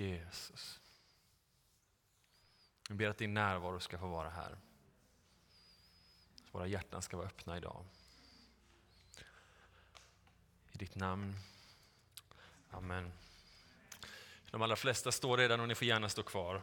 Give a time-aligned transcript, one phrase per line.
[0.00, 0.80] Jesus.
[2.88, 4.58] Jag ber att din närvaro ska få vara här.
[6.44, 7.84] Att Våra hjärtan ska vara öppna idag.
[10.72, 11.36] I ditt namn.
[12.70, 13.12] Amen.
[14.50, 16.62] De allra flesta står redan och ni får gärna stå kvar.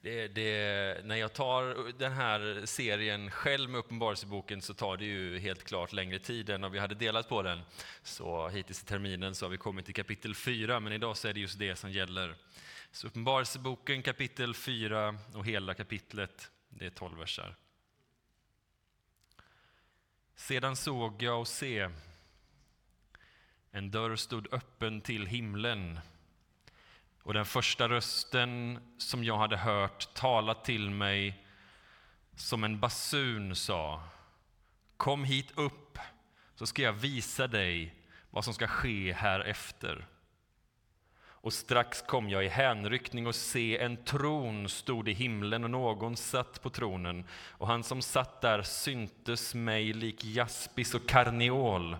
[0.00, 5.38] Det, det, när jag tar den här serien själv med Uppenbarelseboken så tar det ju
[5.38, 7.60] helt klart längre tid än om vi hade delat på den.
[8.02, 11.32] Så hittills i terminen så har vi kommit till kapitel 4, men idag så är
[11.32, 12.34] det just det som gäller.
[12.90, 17.56] Så Uppenbarelseboken kapitel 4 och hela kapitlet, det är 12 versar.
[20.36, 21.88] Sedan såg jag och se,
[23.70, 26.00] en dörr stod öppen till himlen
[27.28, 31.44] och den första rösten som jag hade hört tala till mig
[32.36, 34.02] som en basun sa
[34.96, 35.98] Kom hit upp
[36.54, 37.94] så ska jag visa dig
[38.30, 40.06] vad som ska ske här efter.
[41.20, 46.16] Och strax kom jag i hänryckning och se en tron stod i himlen och någon
[46.16, 47.24] satt på tronen.
[47.48, 51.96] Och han som satt där syntes mig lik jaspis och karneol.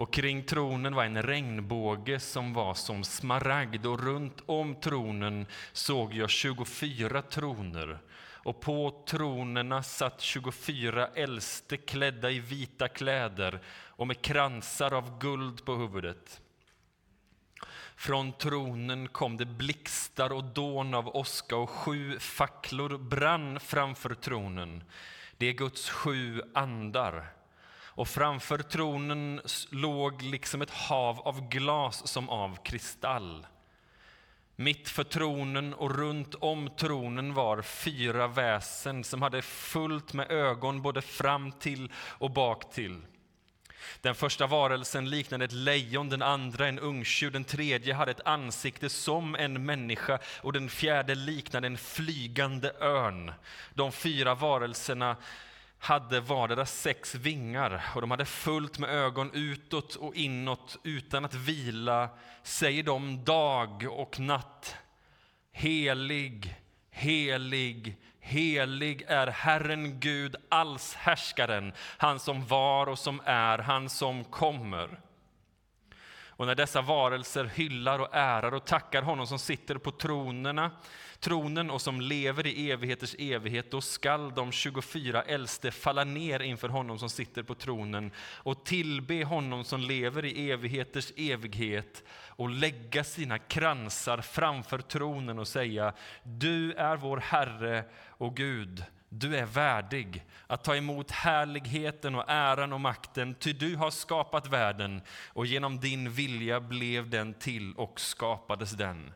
[0.00, 6.14] Och kring tronen var en regnbåge som var som smaragd och runt om tronen såg
[6.14, 7.98] jag 24 troner.
[8.20, 15.64] Och på tronerna satt 24 äldste klädda i vita kläder och med kransar av guld
[15.64, 16.40] på huvudet.
[17.96, 24.84] Från tronen kom det blixtar och dån av åska och sju facklor brann framför tronen.
[25.36, 27.39] Det är Guds sju andar.
[28.00, 33.46] Och framför tronen låg liksom ett hav av glas som av kristall.
[34.56, 40.82] Mitt för tronen och runt om tronen var fyra väsen som hade fullt med ögon
[40.82, 43.00] både fram till och bak till.
[44.00, 48.88] Den första varelsen liknade ett lejon, den andra en ungtjur, den tredje hade ett ansikte
[48.88, 53.32] som en människa och den fjärde liknade en flygande örn.
[53.74, 55.16] De fyra varelserna
[55.82, 61.34] hade vardera sex vingar och de hade fullt med ögon utåt och inåt utan att
[61.34, 62.08] vila,
[62.42, 64.76] säger de dag och natt.
[65.52, 66.56] Helig,
[66.90, 75.00] helig, helig är Herren Gud, allshärskaren, han som var och som är, han som kommer.
[76.26, 80.70] Och när dessa varelser hyllar och ärar och tackar honom som sitter på tronerna
[81.20, 86.68] tronen och som lever i evigheters evighet, då skall de 24 äldste falla ner inför
[86.68, 93.04] honom som sitter på tronen och tillbe honom som lever i evigheters evighet och lägga
[93.04, 95.92] sina kransar framför tronen och säga
[96.22, 98.84] Du är vår Herre och Gud.
[99.12, 104.48] Du är värdig att ta emot härligheten och äran och makten, ty du har skapat
[104.48, 109.12] världen och genom din vilja blev den till och skapades den.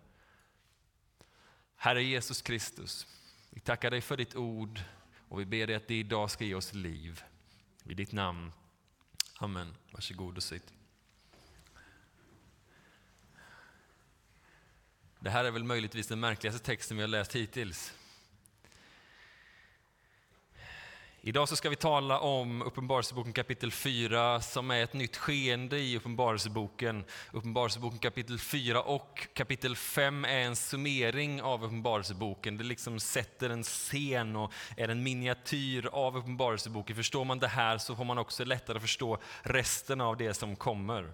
[1.84, 3.06] Herre Jesus Kristus,
[3.50, 4.80] vi tackar dig för ditt ord
[5.28, 7.22] och vi ber dig att det idag ska ge oss liv.
[7.84, 8.52] I ditt namn.
[9.38, 9.74] Amen.
[9.90, 10.72] Varsågod och sitt.
[15.20, 17.94] Det här är väl möjligtvis den märkligaste texten vi har läst hittills.
[21.26, 25.96] Idag så ska vi tala om Uppenbarelseboken kapitel 4 som är ett nytt skeende i
[25.96, 27.04] Uppenbarelseboken.
[27.32, 32.56] Uppenbarelseboken kapitel 4 och kapitel 5 är en summering av Uppenbarelseboken.
[32.56, 36.96] Det liksom sätter en scen och är en miniatyr av Uppenbarelseboken.
[36.96, 41.12] Förstår man det här så får man också lättare förstå resten av det som kommer.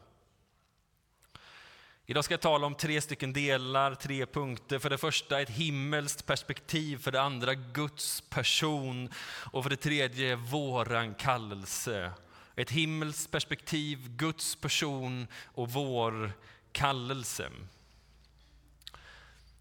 [2.11, 4.79] Idag ska jag tala om tre stycken delar, tre punkter.
[4.79, 10.37] För det första ett himmelskt perspektiv, för det andra Guds person och för det tredje
[10.37, 12.13] våran kallelse.
[12.57, 16.33] Ett himmelskt perspektiv, Guds person och vår
[16.73, 17.51] kallelse.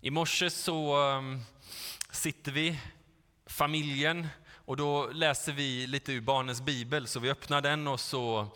[0.02, 1.42] I morse så um,
[2.12, 2.80] sitter vi,
[3.46, 7.08] familjen, och då läser vi lite ur barnens bibel.
[7.08, 8.48] Så vi öppnar den och så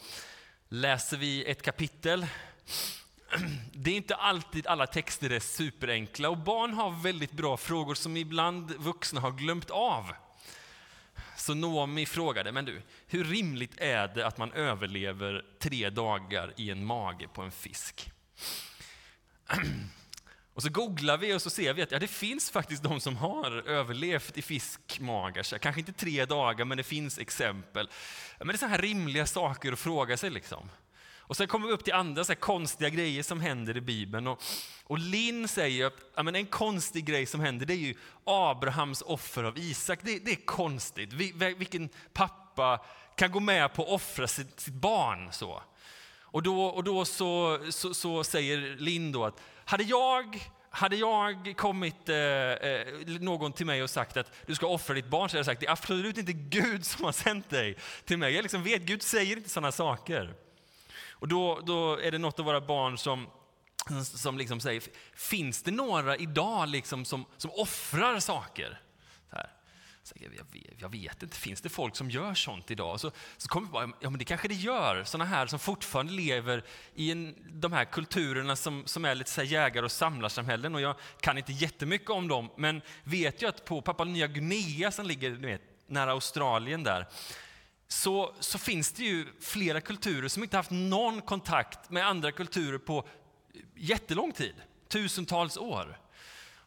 [0.70, 2.28] läser vi ett kapitel
[3.74, 8.18] det är inte alltid alla texter är superenkla och barn har väldigt bra frågor som
[8.18, 10.12] ibland vuxna har glömt av.
[11.38, 16.70] Så Noomi frågade, men du, hur rimligt är det att man överlever tre dagar i
[16.70, 18.12] en mage på en fisk?
[20.54, 23.18] Och så googlar vi och så ser vi att ja, det finns faktiskt de som
[23.18, 25.58] har överlevt i fiskmagar.
[25.58, 27.90] Kanske inte tre dagar, men det finns exempel.
[28.38, 30.30] Men det är så här rimliga saker att fråga sig.
[30.30, 30.70] liksom.
[31.34, 34.28] Och sen kommer vi upp till andra så konstiga grejer som händer i Bibeln.
[34.28, 34.44] Och,
[34.84, 39.02] och Linn säger att ja, men en konstig grej som händer det är ju Abrahams
[39.02, 40.00] offer av Isak.
[40.02, 41.14] Det, det är konstigt.
[41.14, 42.86] Vil, vilken pappa
[43.16, 45.62] kan gå med på att offra sitt, sitt barn så?
[46.22, 50.40] Och då, och då så, så, så säger Linn då att hade jag
[50.70, 55.10] hade jag kommit eh, eh, någon till mig och sagt att du ska offra ditt
[55.10, 58.18] barn så hade jag sagt det är absolut inte Gud som har sänt dig till
[58.18, 58.34] mig.
[58.34, 60.43] Jag liksom vet, Gud säger inte sådana saker.
[61.24, 63.28] Och då, då är det något av våra barn som,
[64.04, 64.84] som liksom säger,
[65.14, 68.82] finns det några idag liksom som, som offrar saker?
[70.04, 73.00] Så jag, vet, jag, vet, inte, finns det folk som gör sånt idag?
[73.00, 76.14] Så, så kommer jag bara, ja men det kanske det gör, sådana här som fortfarande
[76.14, 76.64] lever
[76.96, 80.76] i en, de här kulturerna som, som är lite så jägar och samlarsamhällen.
[80.76, 84.92] Och jag kan inte jättemycket om dem, men vet ju att på Papua Nya Guinea
[84.92, 87.08] som ligger vet, nära Australien där,
[87.94, 92.78] så, så finns det ju flera kulturer som inte haft någon kontakt med andra kulturer
[92.78, 93.08] på
[93.76, 94.56] jättelång tid,
[94.88, 96.00] tusentals år.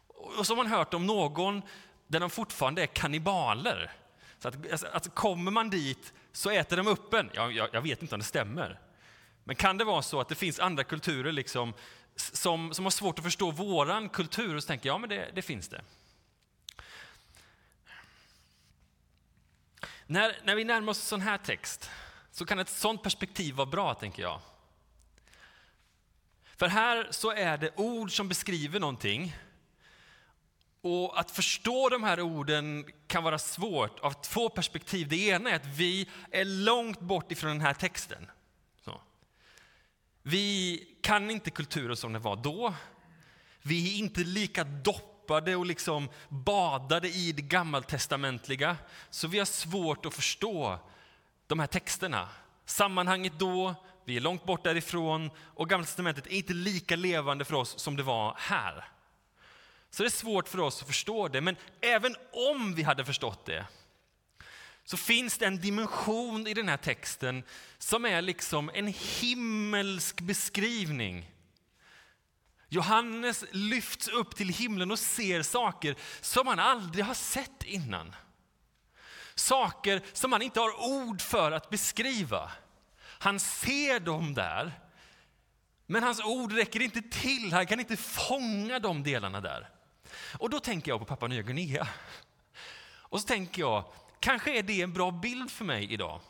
[0.09, 1.63] Och så har man hört om någon
[2.07, 3.93] där de fortfarande är kannibaler.
[4.39, 7.31] Så att, alltså, alltså, kommer man dit så äter de upp en.
[7.35, 8.81] Jag, jag, jag, vet inte om det stämmer.
[9.45, 11.75] Men kan det vara så att det finns andra kulturer liksom,
[12.17, 14.57] som, som har svårt att förstå våran kultur?
[14.57, 15.81] Och så tänker jag, ja men det, det finns det.
[20.07, 21.91] När, när vi närmar oss en sån här text
[22.31, 24.41] så kan ett sånt perspektiv vara bra, tänker jag.
[26.57, 29.37] För här så är det ord som beskriver någonting
[30.81, 35.09] och att förstå de här orden kan vara svårt av två perspektiv.
[35.09, 38.31] Det ena är att vi är långt bort ifrån den här texten.
[38.85, 39.01] Så.
[40.23, 42.75] Vi kan inte kulturen som den var då.
[43.63, 44.65] Vi är inte lika
[45.27, 48.77] doppade och liksom badade i det gammaltestamentliga.
[49.11, 50.79] Så vi har svårt att förstå
[51.47, 52.29] de här texterna.
[52.65, 53.75] Sammanhanget då,
[54.05, 57.97] vi är långt bort därifrån och Gamla testamentet är inte lika levande för oss som
[57.97, 58.85] det var här.
[59.91, 63.47] Så det är svårt för oss att förstå det, men även om vi hade förstått
[63.47, 63.67] det
[64.85, 67.43] så finns det en dimension i den här texten
[67.79, 71.31] som är liksom en himmelsk beskrivning.
[72.69, 78.15] Johannes lyfts upp till himlen och ser saker som han aldrig har sett innan.
[79.35, 82.53] Saker som han inte har ord för att beskriva.
[83.19, 84.81] Han ser dem där,
[85.87, 87.53] men hans ord räcker inte till.
[87.53, 89.69] Han kan inte fånga de delarna där.
[90.39, 91.89] Och då tänker jag på Papua Nya Guinea.
[93.09, 93.85] Och så tänker jag,
[94.21, 96.21] kanske är det en bra bild för mig idag.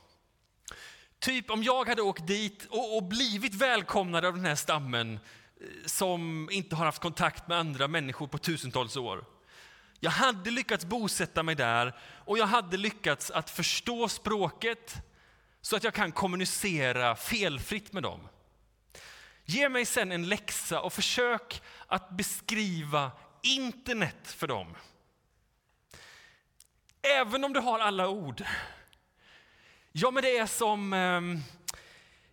[1.19, 5.21] Typ om jag hade åkt dit och, och blivit välkomnad av den här stammen
[5.87, 9.25] som inte har haft kontakt med andra människor på tusentals år.
[10.01, 14.95] Jag hade lyckats bosätta mig där och jag hade lyckats att förstå språket
[15.61, 18.29] så att jag kan kommunicera felfritt med dem.
[19.45, 23.11] Ge mig sen en läxa och försök att beskriva
[23.43, 24.77] internet för dem.
[27.03, 28.45] Även om du har alla ord.
[29.93, 30.93] Ja, men det är som...
[30.93, 31.41] Ehm,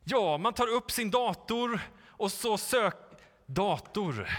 [0.03, 2.95] ja, man tar upp sin dator och så sök...
[3.53, 4.29] Dator.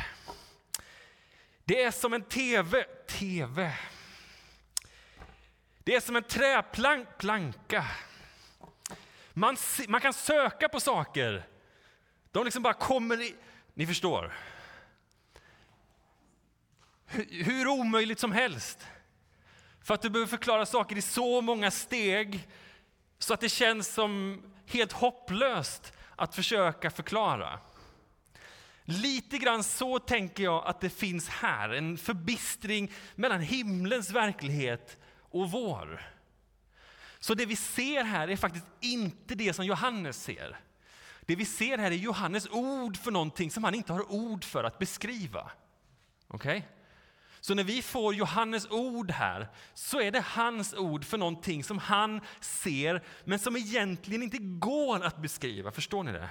[1.64, 2.84] Det är som en TV.
[3.08, 3.72] TV.
[5.78, 7.86] Det är som en träplanka.
[9.32, 9.56] Man,
[9.88, 11.46] man kan söka på saker.
[12.32, 13.34] De liksom bara kommer i...
[13.74, 14.34] Ni förstår
[17.30, 18.86] hur omöjligt som helst.
[19.82, 22.48] För att du behöver förklara saker i så många steg
[23.18, 27.60] så att det känns som helt hopplöst att försöka förklara.
[28.84, 35.50] Lite grann så tänker jag att det finns här, en förbistring mellan himlens verklighet och
[35.50, 36.00] vår.
[37.18, 40.60] Så det vi ser här är faktiskt inte det som Johannes ser.
[41.20, 44.64] Det vi ser här är Johannes ord för någonting som han inte har ord för
[44.64, 45.50] att beskriva.
[46.28, 46.56] Okej?
[46.56, 46.70] Okay?
[47.40, 51.78] Så när vi får Johannes ord här så är det hans ord för någonting som
[51.78, 55.70] han ser men som egentligen inte går att beskriva.
[55.70, 56.28] Förstår ni det?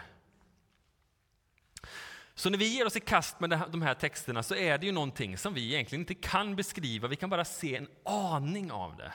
[2.35, 4.91] Så när vi ger oss i kast med de här texterna så är det ju
[4.91, 9.13] någonting som vi egentligen inte kan beskriva, vi kan bara se en aning av det.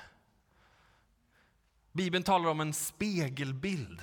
[1.92, 4.02] Bibeln talar om en spegelbild.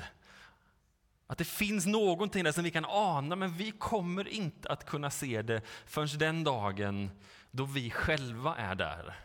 [1.27, 5.09] Att det finns någonting där som vi kan ana, men vi kommer inte att kunna
[5.09, 7.11] se det förrän den dagen
[7.51, 9.19] då vi själva är där.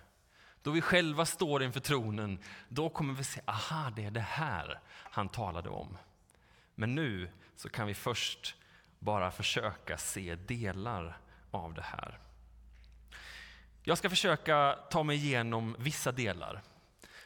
[0.62, 4.80] Då vi själva står inför tronen, då kommer vi se, aha, det är det här
[4.88, 5.96] han talade om.
[6.74, 8.56] Men nu så kan vi först
[9.00, 11.18] bara försöka se delar
[11.50, 12.18] av det här.
[13.82, 16.62] Jag ska försöka ta mig igenom vissa delar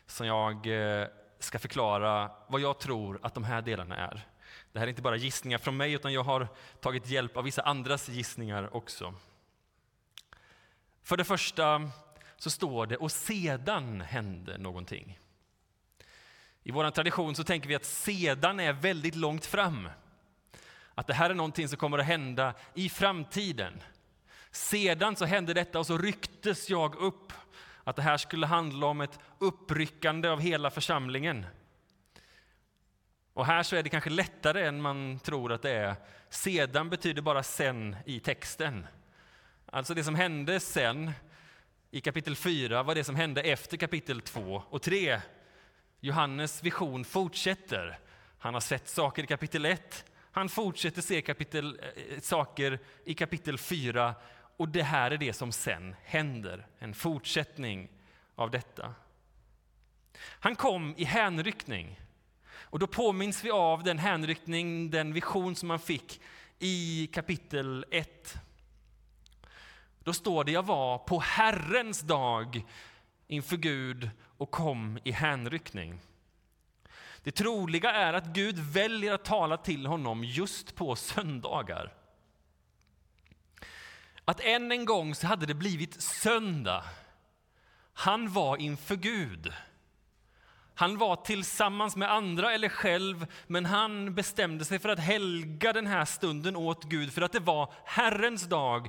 [0.06, 1.06] som jag eh,
[1.38, 4.28] ska förklara vad jag tror att de här delarna är.
[4.72, 6.48] Det här är inte bara gissningar från mig, utan jag har
[6.80, 9.14] tagit hjälp av vissa andras gissningar också.
[11.02, 11.90] För det första
[12.36, 15.18] så står det och sedan hände någonting.
[16.62, 19.88] I vår tradition så tänker vi att sedan är väldigt långt fram.
[20.94, 23.82] Att det här är någonting som kommer att hända i framtiden.
[24.50, 27.32] Sedan så hände detta och så rycktes jag upp.
[27.84, 31.46] Att det här skulle handla om ett uppryckande av hela församlingen.
[33.32, 35.94] Och här så är det kanske lättare än man tror att det är.
[36.28, 38.86] Sedan betyder bara sen i texten.
[39.66, 41.12] Alltså det som hände sen
[41.90, 45.20] i kapitel 4 var det som hände efter kapitel 2 och 3.
[46.00, 47.98] Johannes vision fortsätter.
[48.38, 50.04] Han har sett saker i kapitel 1.
[50.34, 54.14] Han fortsätter se kapitel, äh, saker i kapitel 4
[54.56, 56.66] och det här är det som sen händer.
[56.78, 57.88] En fortsättning
[58.34, 58.94] av detta.
[60.18, 62.00] Han kom i hänryckning.
[62.52, 66.20] Och då påminns vi av den hänryckning, den vision som man fick
[66.58, 68.34] i kapitel 1.
[69.98, 72.64] Då står det, jag var på Herrens dag
[73.26, 76.00] inför Gud och kom i hänryckning.
[77.24, 81.92] Det troliga är att Gud väljer att tala till honom just på söndagar.
[84.24, 86.84] Att än en gång så hade det blivit söndag.
[87.92, 89.52] Han var inför Gud.
[90.74, 95.86] Han var tillsammans med andra eller själv, men han bestämde sig för att helga den
[95.86, 98.88] här stunden åt Gud, för att det var Herrens dag.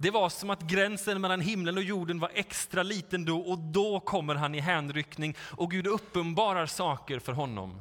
[0.00, 4.00] Det var som att gränsen mellan himlen och jorden var extra liten då, och då
[4.00, 7.80] kommer han i hänryckning och Gud uppenbarar saker för honom.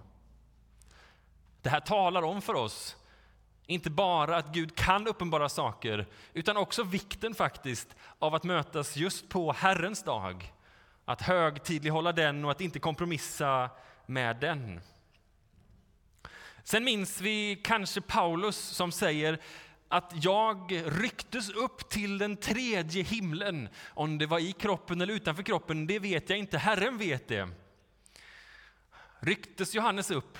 [1.62, 2.96] Det här talar om för oss,
[3.66, 9.30] inte bara att Gud kan uppenbara saker, utan också vikten faktiskt av att mötas just
[9.30, 10.54] på Herrens dag
[11.06, 13.70] att högtidlighålla den och att inte kompromissa
[14.06, 14.82] med den.
[16.64, 19.40] Sen minns vi kanske Paulus som säger
[19.90, 23.70] att jag rycktes upp till den tredje himlen.
[23.88, 26.58] Om det var i kroppen eller utanför kroppen, det vet jag inte.
[26.58, 27.50] Herren vet det.
[29.20, 30.38] Rycktes Johannes upp?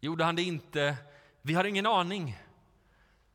[0.00, 0.96] Gjorde han det inte?
[1.42, 2.38] Vi har ingen aning.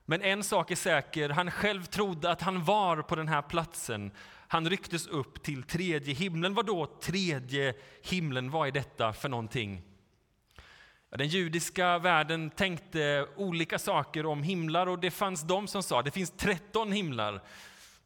[0.06, 4.12] Men en sak är säker, han själv trodde att han var på den här platsen.
[4.48, 6.54] Han rycktes upp till tredje himlen.
[6.54, 7.74] Vad då tredje
[8.04, 8.52] himlen?
[8.52, 9.89] Vad är detta för någonting?
[11.10, 16.06] Den judiska världen tänkte olika saker om himlar och det fanns de som sa att
[16.06, 17.42] det finns 13 himlar.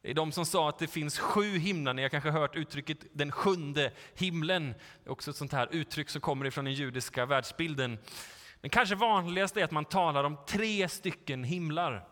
[0.01, 1.93] Det är de som sa att det finns sju himlar.
[1.93, 4.67] Ni har kanske hört uttrycket den sjunde himlen.
[5.03, 7.97] Det är också ett sånt här uttryck som kommer ifrån den judiska världsbilden.
[8.61, 12.07] Men kanske vanligast är att man talar om tre stycken himlar.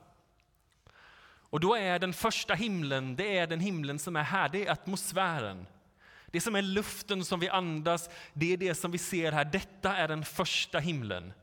[1.52, 4.72] Och då är den första himlen, det är den himlen som är här, det är
[4.72, 5.68] atmosfären.
[6.32, 9.46] Det som är luften som vi andas, det är det som vi ser här.
[9.46, 11.34] Detta är den första himlen.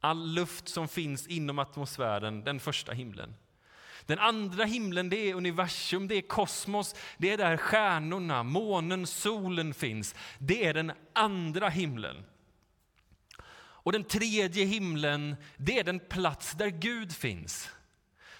[0.00, 3.34] All luft som finns inom atmosfären, den första himlen.
[4.06, 9.74] Den andra himlen det är universum, det är kosmos, det är där stjärnorna, månen, solen
[9.74, 10.14] finns.
[10.38, 12.24] Det är den andra himlen.
[13.86, 17.70] Och den tredje himlen, det är den plats där Gud finns.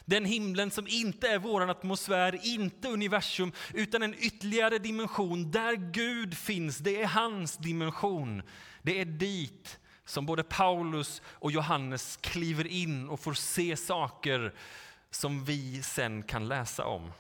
[0.09, 6.37] Den himlen som inte är vår atmosfär, inte universum, utan en ytterligare dimension där Gud
[6.37, 6.79] finns.
[6.79, 8.43] Det är hans dimension.
[8.83, 14.55] Det är dit som både Paulus och Johannes kliver in och får se saker
[15.11, 17.13] som vi sen kan läsa om.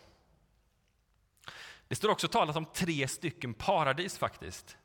[1.89, 4.77] Det står också talat om tre stycken paradis faktiskt.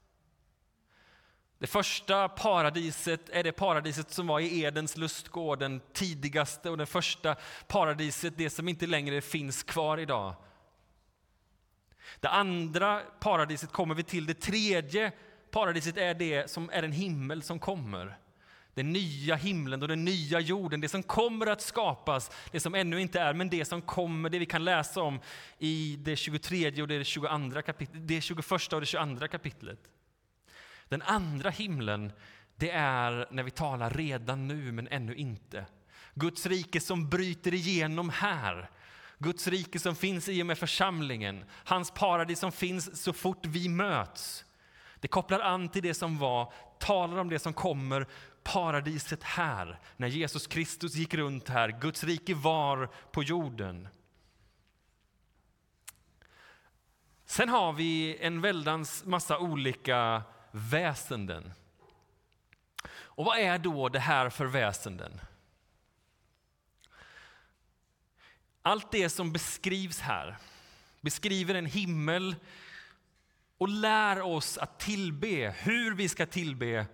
[1.62, 6.86] Det första paradiset är det paradiset som var i Edens lustgård, den tidigaste och det
[6.86, 7.36] första
[7.68, 10.34] paradiset, det som inte längre finns kvar idag.
[12.20, 14.26] Det andra paradiset kommer vi till.
[14.26, 15.12] Det tredje
[15.52, 18.18] paradiset är det som är en himmel som kommer.
[18.74, 23.02] Den nya himlen och den nya jorden, det som kommer att skapas, det som ännu
[23.02, 25.20] inte är, men det som kommer, det vi kan läsa om
[25.60, 29.80] i det 23 och det 22 kapitlet, det 21 och det 22 kapitlet.
[30.92, 32.12] Den andra himlen,
[32.56, 35.66] det är när vi talar redan nu men ännu inte.
[36.14, 38.70] Guds rike som bryter igenom här.
[39.18, 41.46] Guds rike som finns i och med församlingen.
[41.52, 44.46] Hans paradis som finns så fort vi möts.
[45.00, 48.08] Det kopplar an till det som var, talar om det som kommer,
[48.44, 49.80] paradiset här.
[49.98, 53.88] När Jesus Kristus gick runt här, Guds rike var på jorden.
[57.26, 61.54] Sen har vi en väldans massa olika väsenden.
[62.94, 65.22] Och vad är då det här för väsenden?
[68.62, 70.38] Allt det som beskrivs här
[71.02, 72.36] beskriver en himmel
[73.58, 76.86] och lär oss att tillbe, hur vi ska tillbe.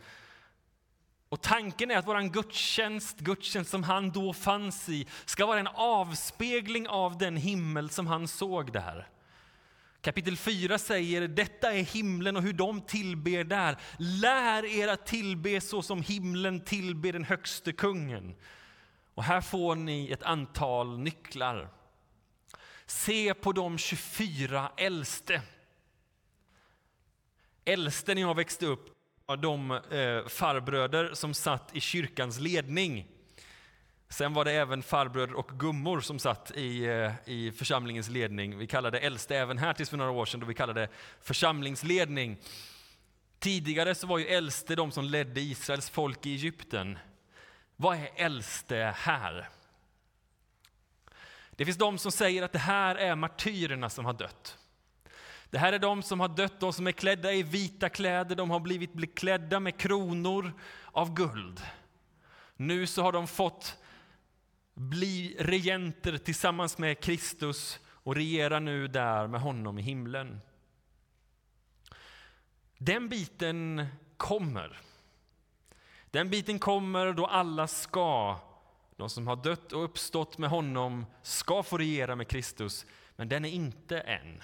[1.30, 5.68] Och tanken är att vår gudstjänst, gudstjänst som han då fanns i, ska vara en
[5.68, 9.08] avspegling av den himmel som han såg där.
[10.02, 13.78] Kapitel 4 säger detta är himlen och hur de tillber där.
[13.98, 18.36] Lär er att tillbe så som himlen tillber den högste kungen.
[19.14, 21.70] Och här får ni ett antal nycklar.
[22.86, 25.42] Se på de 24 äldste.
[27.66, 33.08] Äldste när jag växte upp var de eh, farbröder som satt i kyrkans ledning.
[34.10, 38.58] Sen var det även farbröder och gummor som satt i, eh, i församlingens ledning.
[38.58, 40.90] Vi kallade äldste även här tills för några år sedan då vi kallade
[41.22, 42.38] församlingsledning.
[43.40, 47.00] Tidigare så var ju äldste de som ledde Israels folk i Egypten.
[47.76, 49.50] Vad är äldste här?
[51.52, 54.58] Det finns de som säger att det här är martyrerna som har dött.
[55.50, 58.50] Det här är de som har dött, de som är klädda i vita kläder, de
[58.50, 60.54] har blivit klädda med kronor
[60.92, 61.62] av guld.
[62.56, 63.78] Nu så har de fått
[64.78, 70.40] bli regenter tillsammans med Kristus och regera nu där med honom i himlen.
[72.78, 73.86] Den biten
[74.18, 74.80] kommer.
[76.12, 78.40] Den biten kommer då alla ska,
[78.96, 83.46] de som har dött och uppstått med honom, ska få regera med Kristus, men den
[83.46, 84.44] är inte än.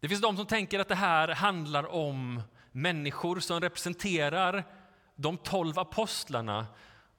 [0.00, 2.42] Det finns de som tänker att det här handlar om
[2.72, 4.64] människor som representerar
[5.16, 6.66] de tolv apostlarna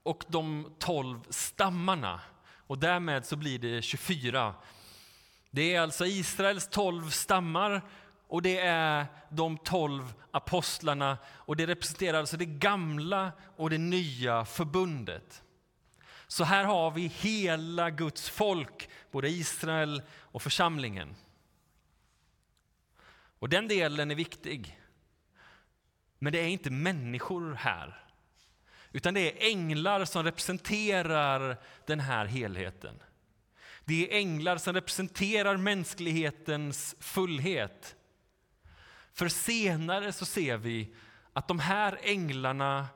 [0.03, 2.21] och de tolv stammarna.
[2.67, 4.55] Och därmed så blir det 24.
[5.51, 7.81] Det är alltså Israels tolv stammar
[8.27, 14.45] och det är de tolv apostlarna och det representerar alltså det gamla och det nya
[14.45, 15.43] förbundet.
[16.27, 21.15] Så här har vi hela Guds folk, både Israel och församlingen.
[23.39, 24.79] Och den delen är viktig.
[26.19, 28.00] Men det är inte människor här.
[28.91, 32.99] Utan det är änglar som representerar den här helheten.
[33.85, 37.95] Det är änglar som representerar mänsklighetens fullhet.
[39.13, 40.93] För senare så ser vi
[41.33, 42.87] att de här änglarna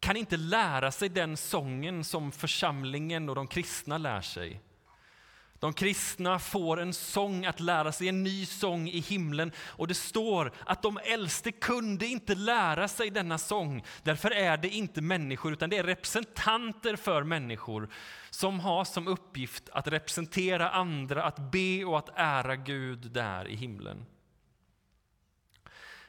[0.00, 4.60] kan inte lära sig den sången som församlingen och de kristna lär sig.
[5.64, 9.52] De kristna får en sång att lära sig, en ny sång i himlen.
[9.58, 13.84] Och det står att de äldste kunde inte lära sig denna sång.
[14.02, 17.88] Därför är det inte människor, utan det är representanter för människor
[18.30, 23.56] som har som uppgift att representera andra, att be och att ära Gud där i
[23.56, 24.06] himlen.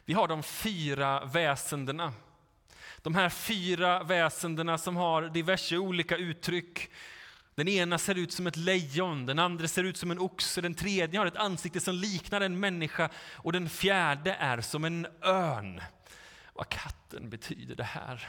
[0.05, 2.13] Vi har de fyra väsendena.
[2.97, 6.89] De här fyra väsendena som har diverse olika uttryck.
[7.55, 10.75] Den ena ser ut som ett lejon, den andra ser ut som en oxe, den
[10.75, 15.81] tredje har ett ansikte som liknar en människa och den fjärde är som en örn.
[16.53, 18.27] Vad katten betyder det här?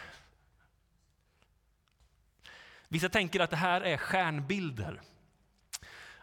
[2.89, 5.03] Vissa tänker att det här är stjärnbilder.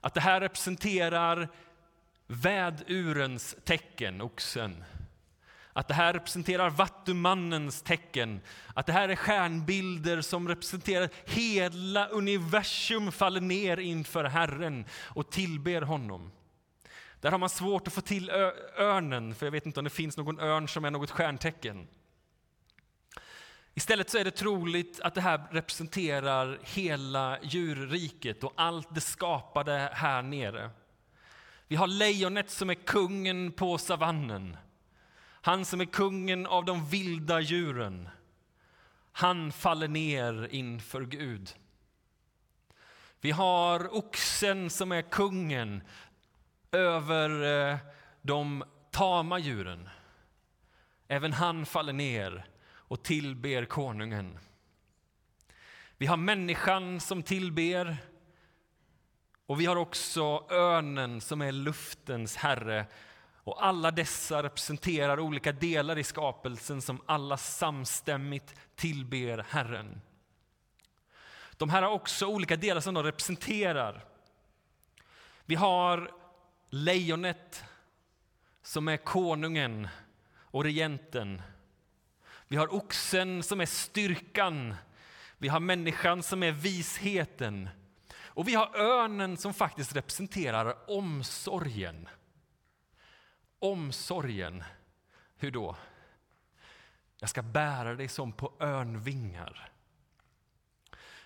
[0.01, 1.49] Att det här representerar
[2.27, 4.83] vädurens tecken, oxen.
[5.73, 8.41] Att det här representerar vattumannens tecken.
[8.73, 15.81] Att det här är stjärnbilder som representerar hela universum faller ner inför Herren och tillber
[15.81, 16.31] honom.
[17.21, 18.29] Där har man svårt att få till
[18.77, 21.87] örnen, för jag vet inte om det finns någon örn som är något stjärntecken.
[23.73, 29.89] Istället så är det troligt att det här representerar hela djurriket och allt det skapade
[29.93, 30.69] här nere.
[31.67, 34.57] Vi har lejonet som är kungen på savannen.
[35.45, 38.09] Han som är kungen av de vilda djuren.
[39.11, 41.55] Han faller ner inför Gud.
[43.21, 45.83] Vi har oxen som är kungen
[46.71, 47.29] över
[47.71, 47.77] eh,
[48.21, 49.89] de tama djuren.
[51.07, 54.39] Även han faller ner och tillber konungen.
[55.97, 57.97] Vi har människan som tillber
[59.45, 62.85] och vi har också örnen som är luftens herre
[63.43, 70.01] och alla dessa representerar olika delar i skapelsen som alla samstämmigt tillber Herren.
[71.57, 74.05] De här har också olika delar som de representerar.
[75.45, 76.11] Vi har
[76.69, 77.63] lejonet
[78.61, 79.87] som är konungen
[80.35, 81.41] och regenten.
[82.47, 84.75] Vi har oxen som är styrkan.
[85.37, 87.69] Vi har människan som är visheten.
[88.25, 92.07] Och vi har örnen som faktiskt representerar omsorgen.
[93.63, 94.63] Omsorgen,
[95.35, 95.75] hur då?
[97.19, 99.71] Jag ska bära dig som på örnvingar.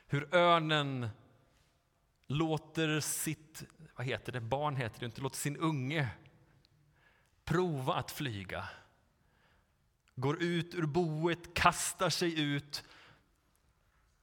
[0.08, 1.10] Hur örnen
[2.28, 3.64] låter sitt,
[3.96, 6.10] vad heter det, barn heter det inte, låter sin unge
[7.44, 8.70] prova att flyga.
[10.16, 12.84] Går ut ur boet, kastar sig ut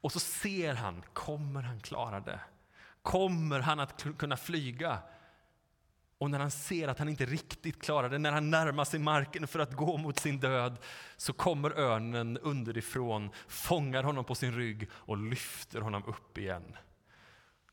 [0.01, 2.41] och så ser han, kommer han klara det?
[3.03, 4.99] Kommer han att kunna flyga?
[6.25, 9.47] Och när han ser att han inte riktigt klarar det, när han närmar sig marken
[9.47, 10.79] för att gå mot sin död,
[11.17, 16.77] så kommer örnen underifrån, fångar honom på sin rygg och lyfter honom upp igen.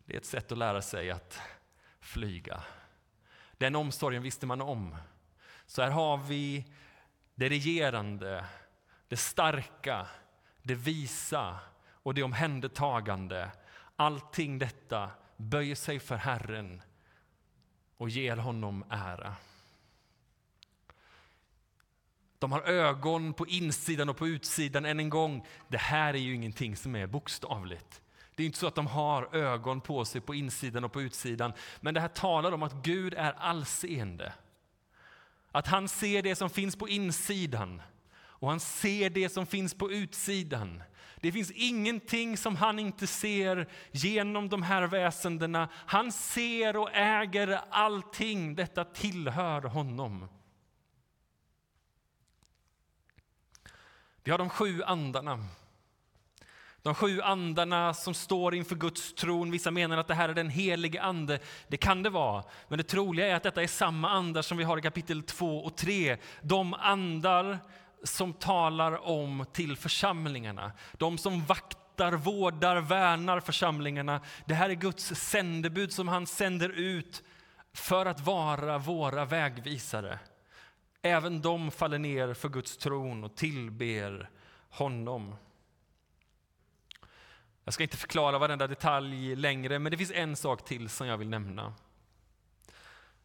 [0.05, 1.39] Det är ett sätt att lära sig att
[1.99, 2.63] flyga.
[3.57, 4.95] Den omsorgen visste man om.
[5.65, 6.65] Så här har vi
[7.35, 8.45] det regerande,
[9.07, 10.07] det starka,
[10.61, 11.59] det visa
[12.03, 13.51] och det omhändertagande.
[13.95, 16.81] Allting detta böjer sig för Herren
[18.01, 19.35] och ger honom ära.
[22.39, 24.85] De har ögon på insidan och på utsidan.
[24.85, 28.01] Än en gång, det här är ju ingenting som är bokstavligt.
[28.35, 31.53] Det är inte så att de har ögon på sig på insidan och på utsidan.
[31.81, 34.33] Men det här talar om att Gud är allseende.
[35.51, 37.81] Att han ser det som finns på insidan
[38.13, 40.83] och han ser det som finns på utsidan.
[41.21, 45.69] Det finns ingenting som han inte ser genom de här väsendena.
[45.73, 48.55] Han ser och äger allting.
[48.55, 50.27] Detta tillhör honom.
[54.23, 55.45] Vi har de sju andarna.
[56.81, 59.51] De sju andarna som står inför Guds tron.
[59.51, 61.39] Vissa menar att det här är den helige ande.
[61.67, 64.63] Det kan det vara, men det troliga är att detta är samma andar som vi
[64.63, 66.17] har i kapitel 2 och 3.
[66.41, 67.59] De andar
[68.03, 70.71] som talar om till församlingarna.
[70.93, 74.21] De som vaktar, vårdar, värnar församlingarna.
[74.45, 77.23] Det här är Guds sändebud som han sänder ut
[77.73, 80.19] för att vara våra vägvisare.
[81.01, 84.29] Även de faller ner för Guds tron och tillber
[84.69, 85.35] honom.
[87.63, 91.17] Jag ska inte förklara varenda detalj längre, men det finns en sak till som jag
[91.17, 91.73] vill nämna.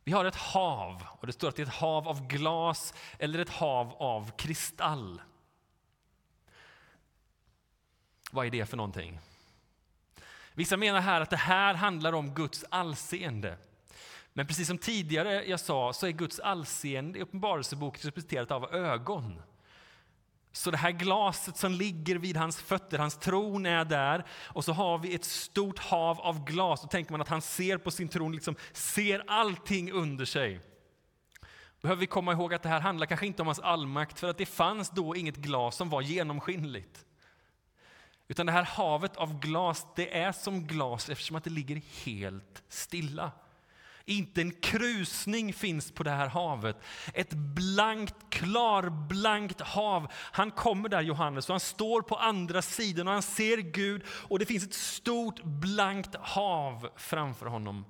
[0.07, 3.38] Vi har ett hav, och det står att det är ett hav av glas eller
[3.38, 5.23] ett hav av kristall.
[8.31, 9.21] Vad är det för någonting?
[10.55, 13.59] Vissa menar här att det här handlar om Guds allseende.
[14.33, 19.42] Men precis som tidigare jag sa så är Guds allseende i Uppenbarelseboken representerat av ögon.
[20.57, 24.73] Så det här glaset som ligger vid hans fötter, hans tron är där och så
[24.73, 26.83] har vi ett stort hav av glas.
[26.83, 30.61] Då tänker man att han ser på sin tron, liksom ser allting under sig.
[31.81, 34.38] Behöver vi komma ihåg att det här handlar kanske inte om hans allmakt för att
[34.38, 37.05] det fanns då inget glas som var genomskinligt.
[38.29, 42.62] Utan det här havet av glas, det är som glas eftersom att det ligger helt
[42.69, 43.33] stilla.
[44.09, 46.77] Inte en krusning finns på det här havet.
[47.14, 50.12] Ett blankt, klarblankt hav.
[50.12, 54.38] Han kommer där, Johannes, och han står på andra sidan och han ser Gud och
[54.38, 57.85] det finns ett stort blankt hav framför honom.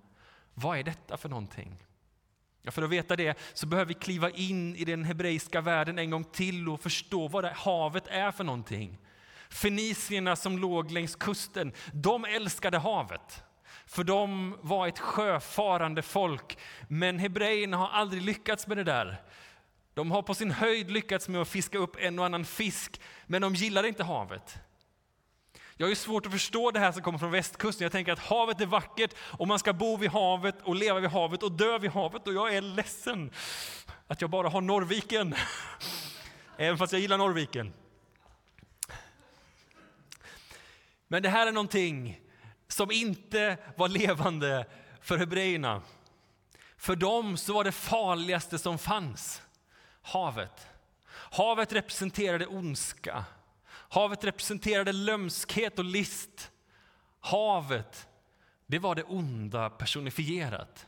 [0.55, 1.85] Vad är detta för någonting?
[2.63, 6.11] Ja, för att veta det så behöver vi kliva in i den hebreiska världen en
[6.11, 8.99] gång till och förstå vad det havet är för någonting.
[9.51, 13.43] Fenicierna som låg längs kusten, de älskade havet.
[13.87, 16.59] För de var ett sjöfarande folk.
[16.89, 19.23] Men hebreerna har aldrig lyckats med det där.
[19.95, 23.43] De har på sin höjd lyckats med att fiska upp en och annan fisk, men
[23.43, 24.59] de gillar inte havet.
[25.77, 27.85] Jag har svårt att förstå det här som kommer från västkusten.
[27.85, 31.11] Jag tänker att havet är vackert och man ska bo vid havet och leva vid
[31.11, 32.29] havet och dö vid havet.
[32.29, 33.31] Och jag är ledsen
[34.07, 35.35] att jag bara har Norrviken.
[36.57, 37.73] Även fast jag gillar Norrviken.
[41.09, 42.21] Men det här är någonting
[42.69, 44.67] som inte var levande
[45.01, 45.83] för hebreerna.
[46.77, 49.43] För dem så var det farligaste som fanns
[50.03, 50.69] havet.
[51.11, 53.25] Havet representerade ondska.
[53.69, 56.51] Havet representerade lömskhet och list.
[57.21, 58.09] Havet,
[58.67, 60.87] det var det onda personifierat.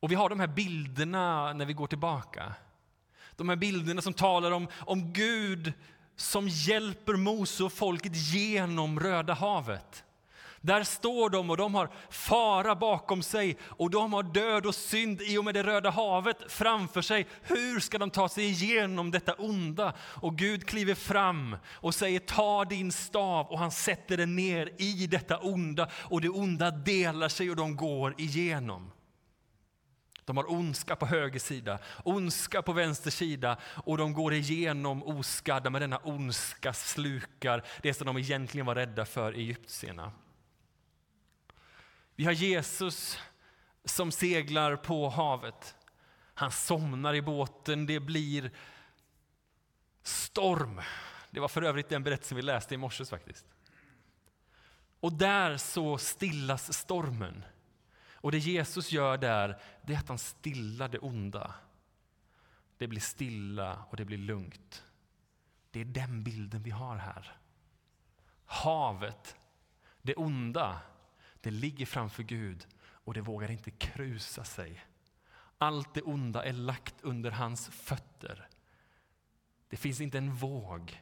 [0.00, 2.54] Och vi har de här bilderna när vi går tillbaka.
[3.36, 5.72] De här bilderna som talar om, om Gud
[6.20, 10.04] som hjälper Mose och folket genom Röda havet.
[10.60, 15.22] Där står de och de har fara bakom sig och de har död och synd
[15.22, 17.26] i och med det Röda havet framför sig.
[17.42, 19.92] Hur ska de ta sig igenom detta onda?
[20.00, 25.06] Och Gud kliver fram och säger ta din stav och han sätter den ner i
[25.06, 28.90] detta onda och det onda delar sig och de går igenom.
[30.28, 35.70] De har ondska på höger sida, ondska på vänster sida och de går igenom oskadda
[35.70, 40.12] med denna ondska slukar det som de egentligen var rädda för, egyptierna.
[42.14, 43.18] Vi har Jesus
[43.84, 45.76] som seglar på havet.
[46.34, 48.50] Han somnar i båten, det blir
[50.02, 50.80] storm.
[51.30, 53.46] Det var för övrigt den berättelsen vi läste i morse faktiskt.
[55.00, 57.44] Och där så stillas stormen.
[58.20, 61.54] Och det Jesus gör där, det är att han stillar det onda.
[62.76, 64.84] Det blir stilla och det blir lugnt.
[65.70, 67.36] Det är den bilden vi har här.
[68.44, 69.36] Havet,
[70.02, 70.80] det onda,
[71.40, 74.84] det ligger framför Gud och det vågar inte krusa sig.
[75.58, 78.48] Allt det onda är lagt under hans fötter.
[79.68, 81.00] Det finns inte en våg.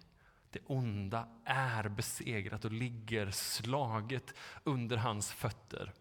[0.50, 5.92] Det onda är besegrat och ligger slaget under hans fötter.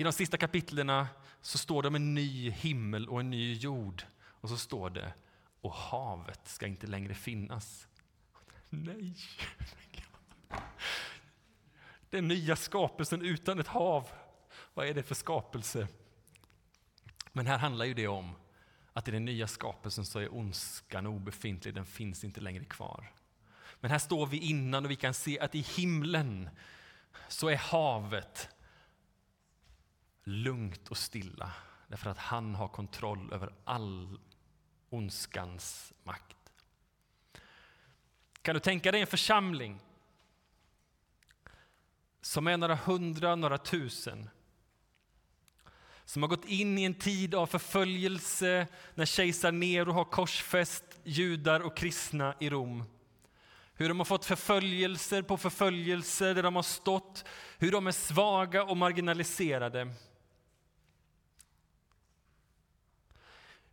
[0.00, 1.08] I de sista kapitlerna
[1.40, 4.02] så står det om en ny himmel och en ny jord.
[4.20, 5.12] Och så står det,
[5.60, 7.88] och havet ska inte längre finnas.
[8.68, 9.16] Nej!
[12.10, 14.08] Den nya skapelsen utan ett hav.
[14.74, 15.88] Vad är det för skapelse?
[17.32, 18.32] Men här handlar ju det om
[18.92, 23.12] att i den nya skapelsen så är ondskan obefintlig, den finns inte längre kvar.
[23.80, 26.50] Men här står vi innan och vi kan se att i himlen
[27.28, 28.48] så är havet
[30.30, 31.52] lugnt och stilla
[31.88, 34.18] därför att han har kontroll över all
[34.90, 36.36] ondskans makt.
[38.42, 39.80] Kan du tänka dig en församling
[42.20, 44.30] som är några hundra, några tusen
[46.04, 51.60] som har gått in i en tid av förföljelse när kejsar Nero har korsfäst judar
[51.60, 52.84] och kristna i Rom.
[53.74, 57.24] Hur de har fått förföljelser på förföljelser där de har stått,
[57.58, 59.94] hur de är svaga och marginaliserade.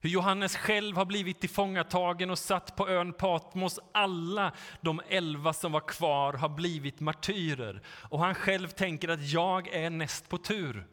[0.08, 3.80] Hur Johannes själv har blivit tillfångatagen och satt på ön Patmos.
[3.92, 7.82] Alla de elva som var kvar har blivit martyrer.
[7.88, 10.88] Och han själv tänker att jag är näst på tur.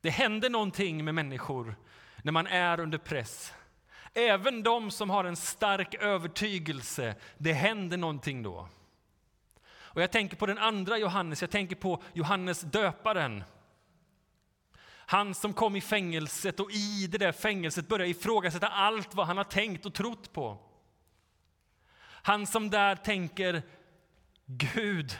[0.00, 1.76] Det händer någonting med människor
[2.22, 3.52] när man är under press.
[4.14, 8.68] Även de som har en stark övertygelse, det händer någonting då.
[9.68, 13.44] Och jag tänker på den andra Johannes, jag tänker på Johannes döparen.
[15.06, 19.36] Han som kom i fängelset och i det där fängelset började ifrågasätta allt vad han
[19.36, 20.58] har tänkt och trott på.
[22.02, 23.62] Han som där tänker,
[24.46, 25.18] Gud,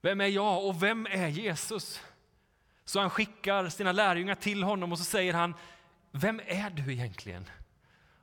[0.00, 2.02] vem är jag och vem är Jesus?
[2.84, 5.54] Så han skickar sina lärjungar till honom och så säger han,
[6.10, 7.50] vem är du egentligen?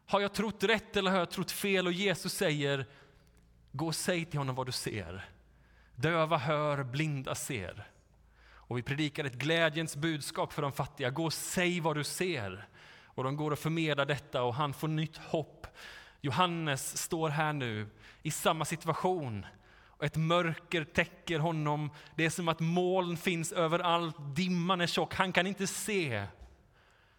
[0.06, 1.88] Har jag trott rätt eller har jag trott fel?
[1.88, 2.86] Och Jesus säger,
[3.72, 5.30] gå och säg till honom vad du ser.
[5.96, 7.88] Döva hör, blinda ser.
[8.74, 11.10] Och vi predikar ett glädjens budskap för de fattiga.
[11.10, 12.68] Gå och säg vad du ser.
[13.06, 15.68] Och de går och förmedlar detta och han får nytt hopp.
[16.22, 17.88] Johannes står här nu
[18.22, 19.46] i samma situation.
[20.02, 21.90] Ett mörker täcker honom.
[22.16, 24.16] Det är som att moln finns överallt.
[24.36, 25.16] Dimman är tjock.
[25.16, 26.26] Han kan inte se.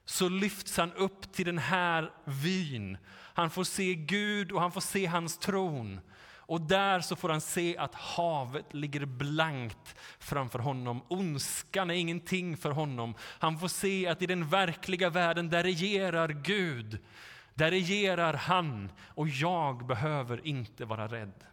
[0.05, 2.99] Så lyfts han upp till den här vyn.
[3.35, 6.01] Han får se Gud och han får se hans tron.
[6.46, 11.02] Och där så får han se att havet ligger blankt framför honom.
[11.09, 13.14] Ondskan är ingenting för honom.
[13.20, 16.98] Han får se att i den verkliga världen, där regerar Gud.
[17.54, 21.44] Där regerar han och jag behöver inte vara rädd.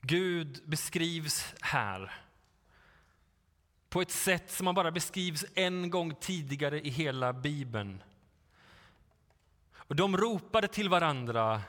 [0.00, 2.12] Gud beskrivs här
[3.92, 8.02] på ett sätt som man bara beskrivs en gång tidigare i hela Bibeln.
[9.74, 11.62] Och de ropade till varandra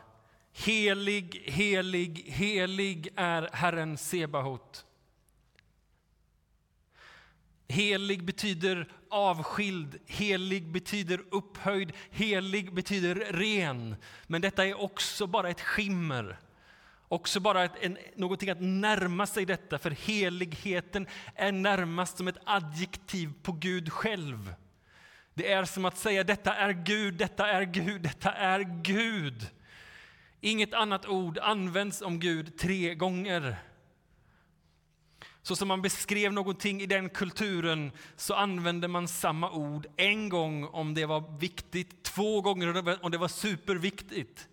[0.53, 4.85] Helig, helig, helig är Herren Sebahot.
[7.67, 13.95] Helig betyder avskild, helig betyder upphöjd, helig betyder ren.
[14.27, 16.39] Men detta är också bara ett skimmer
[17.13, 22.37] också bara ett, en, någonting att närma sig detta, för heligheten är närmast som ett
[22.45, 24.53] adjektiv på Gud själv.
[25.33, 29.47] Det är som att säga detta är Gud, detta är Gud, detta är Gud.
[30.41, 33.55] Inget annat ord används om Gud tre gånger.
[35.41, 40.65] Så som man beskrev någonting i den kulturen så använde man samma ord en gång
[40.65, 44.47] om det var viktigt, två gånger om det var superviktigt.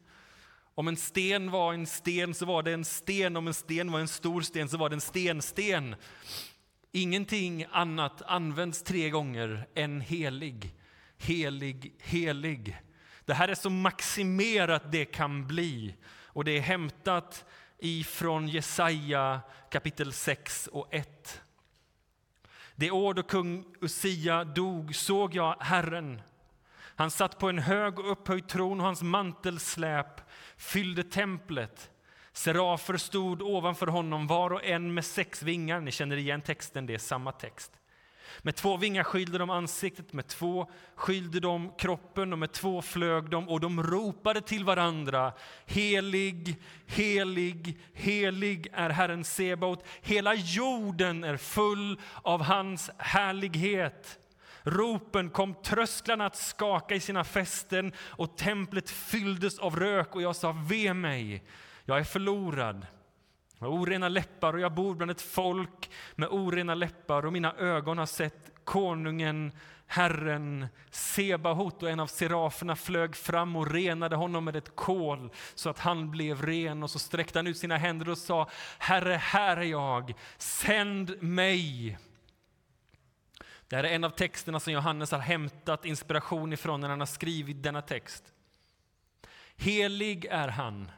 [0.74, 4.00] Om en sten var en sten så var det en sten, om en sten var
[4.00, 5.96] en stor sten så var det en stensten.
[6.92, 10.74] Ingenting annat används tre gånger än helig,
[11.18, 12.80] helig, helig.
[13.24, 15.94] Det här är så maximerat det kan bli
[16.26, 17.44] och det är hämtat
[17.78, 21.40] ifrån Jesaja kapitel 6 och 1.
[22.74, 26.22] Det år då kung Usia dog såg jag Herren.
[26.96, 30.20] Han satt på en hög och upphöjd tron och hans mantelsläp
[30.60, 31.90] fyllde templet.
[32.32, 35.80] Serafer stod ovanför honom, var och en med sex vingar.
[35.80, 37.72] Ni känner igen texten, det är samma text.
[38.42, 43.30] Med två vingar skylde de ansiktet, med två skylde de kroppen och med två flög
[43.30, 45.32] de och de ropade till varandra.
[45.66, 49.84] Helig, helig, helig är Herren Sebaot.
[50.00, 54.19] Hela jorden är full av hans härlighet.
[54.62, 60.36] Ropen kom trösklarna att skaka i sina fästen och templet fylldes av rök och jag
[60.36, 61.44] sa ve mig,
[61.84, 62.86] jag är förlorad.
[63.58, 67.54] Jag har orena läppar och jag bor bland ett folk med orena läppar och mina
[67.54, 69.52] ögon har sett konungen,
[69.86, 75.70] Herren, Sebahot och en av seraferna flög fram och renade honom med ett kol så
[75.70, 79.56] att han blev ren och så sträckte han ut sina händer och sa Herre, här
[79.56, 81.98] är jag, sänd mig.
[83.70, 87.06] Det här är en av texterna som Johannes har hämtat inspiration ifrån när han har
[87.06, 88.32] skrivit denna text.
[89.56, 90.90] Helig är han.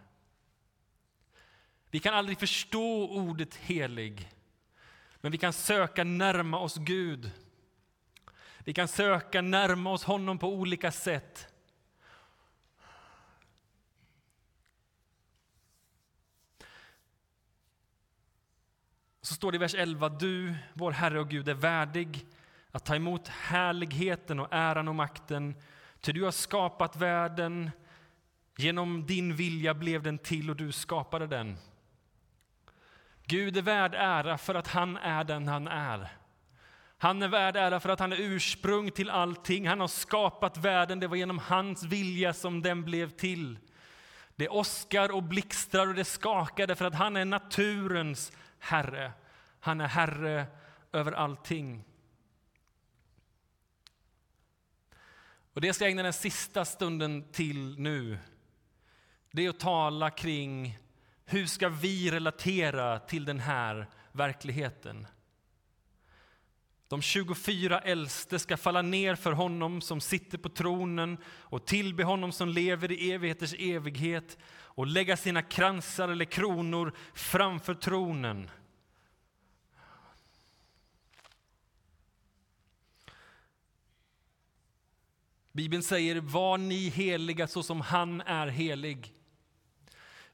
[1.90, 4.30] Vi kan aldrig förstå ordet helig,
[5.20, 7.30] men vi kan söka närma oss Gud.
[8.58, 11.48] Vi kan söka närma oss honom på olika sätt.
[19.22, 22.26] Så står det i vers 11, du, vår Herre och Gud, är värdig
[22.72, 25.54] att ta emot härligheten och äran och makten.
[26.00, 27.70] Ty du har skapat världen,
[28.56, 31.56] genom din vilja blev den till och du skapade den.
[33.26, 36.08] Gud är värd ära för att han är den han är.
[36.98, 39.68] Han är värd ära för att han är ursprung till allting.
[39.68, 43.58] Han har skapat världen, det var genom hans vilja som den blev till.
[44.36, 49.12] Det åskar och blixtrar och det skakar därför att han är naturens Herre.
[49.60, 50.46] Han är Herre
[50.92, 51.84] över allting.
[55.54, 58.18] Och det ska jag ägna den sista stunden till nu.
[59.30, 60.78] Det är att tala kring
[61.24, 65.06] hur ska vi relatera till den här verkligheten.
[66.88, 72.32] De 24 äldste ska falla ner för honom som sitter på tronen och tillbe honom
[72.32, 78.50] som lever i evigheters evighet och lägga sina kransar eller kronor framför tronen.
[85.52, 89.14] Bibeln säger var ni heliga så som han är helig.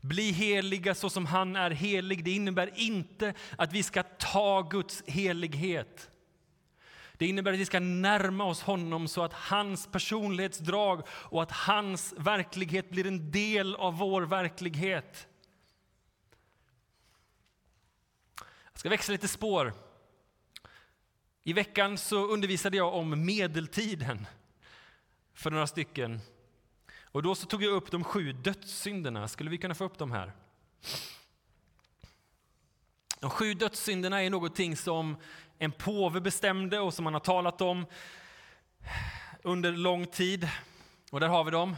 [0.00, 2.24] Bli heliga så som han är helig.
[2.24, 6.10] Det innebär inte att vi ska ta Guds helighet.
[7.12, 12.14] Det innebär att vi ska närma oss honom så att hans personlighetsdrag och att hans
[12.16, 15.28] verklighet blir en del av vår verklighet.
[18.72, 19.72] Jag ska växla lite spår.
[21.42, 24.26] I veckan så undervisade jag om medeltiden
[25.38, 26.20] för några stycken.
[27.02, 29.28] Och då så tog jag upp de sju dödssynderna.
[29.28, 30.32] Skulle vi kunna få upp dem här?
[33.20, 35.16] De sju dödssynderna är någonting som
[35.58, 37.86] en påve bestämde och som man har talat om
[39.42, 40.48] under lång tid.
[41.10, 41.76] Och där har vi dem.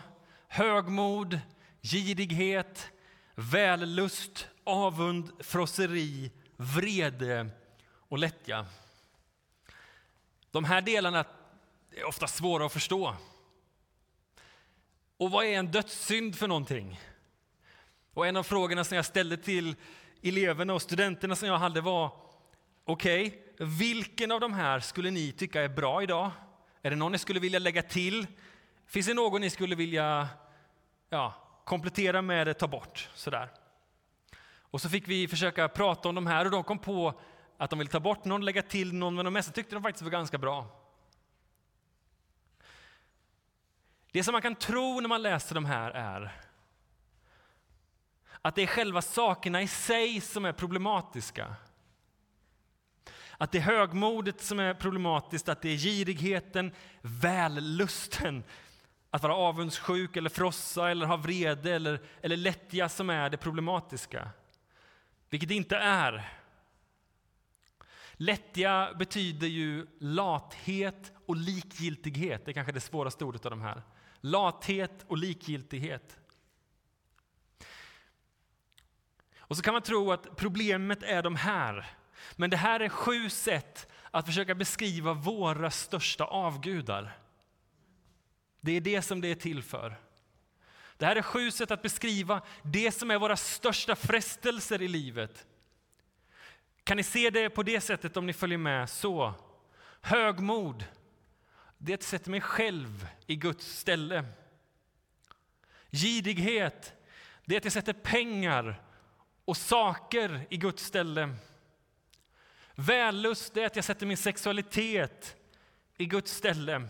[0.48, 1.40] Högmod,
[1.82, 2.90] girighet,
[3.34, 7.50] vällust, avund, frosseri, vrede
[8.08, 8.66] och lättja.
[10.50, 11.24] De här delarna
[11.96, 13.16] är ofta svåra att förstå.
[15.20, 17.00] Och vad är en dödssynd för någonting?
[18.14, 19.76] Och en av frågorna som jag ställde till
[20.22, 22.12] eleverna och studenterna som jag hade var
[22.84, 26.30] Okej, okay, vilken av de här skulle ni tycka är bra idag?
[26.82, 28.26] Är det någon ni skulle vilja lägga till?
[28.86, 30.28] Finns det någon ni skulle vilja
[31.08, 33.08] ja, komplettera med eller ta bort?
[33.14, 33.48] Sådär.
[34.60, 37.20] Och så fick vi försöka prata om de här och de kom på
[37.56, 40.02] att de ville ta bort någon, lägga till någon, men de mesta tyckte de faktiskt
[40.02, 40.79] var ganska bra.
[44.12, 46.32] Det som man kan tro när man läser de här är
[48.42, 51.54] att det är själva sakerna i sig som är problematiska.
[53.38, 58.44] Att det är högmodet som är problematiskt, att det är girigheten, vällusten,
[59.10, 64.30] att vara avundsjuk eller frossa eller ha vrede eller, eller lättja som är det problematiska.
[65.30, 66.28] Vilket det inte är.
[68.12, 72.44] Lättja betyder ju lathet och likgiltighet.
[72.44, 73.82] Det är kanske det svåraste ordet av de här.
[74.20, 76.18] Lathet och likgiltighet.
[79.38, 81.86] Och så kan man tro att problemet är de här.
[82.36, 87.18] Men det här är sju sätt att försöka beskriva våra största avgudar.
[88.60, 89.96] Det är det som det är till för.
[90.96, 95.46] Det här är sju sätt att beskriva det som är våra största frestelser i livet.
[96.84, 98.90] Kan ni se det på det sättet om ni följer med?
[98.90, 99.34] Så.
[100.00, 100.84] Högmod,
[101.82, 104.24] det är att sätta mig själv i Guds ställe.
[105.90, 106.94] Girighet,
[107.44, 108.82] det är att jag sätter pengar
[109.44, 111.34] och saker i Guds ställe.
[112.74, 115.36] Vällust, det är att jag sätter min sexualitet
[115.96, 116.88] i Guds ställe.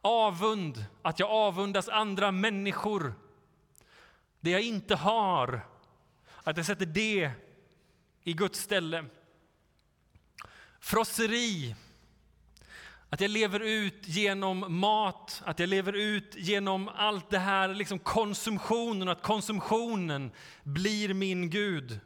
[0.00, 3.14] Avund, att jag avundas andra människor.
[4.40, 5.60] Det jag inte har,
[6.42, 7.30] att jag sätter det
[8.22, 9.04] i Guds ställe.
[10.80, 11.74] Frosseri,
[13.10, 17.98] att jag lever ut genom mat, att jag lever ut genom allt det här, liksom
[17.98, 20.30] konsumtionen, att konsumtionen
[20.62, 22.00] blir min Gud.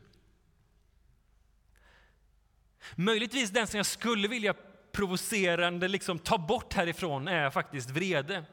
[2.95, 4.55] Möjligtvis den som jag skulle vilja
[4.93, 8.45] provocerande liksom ta bort härifrån är faktiskt vrede.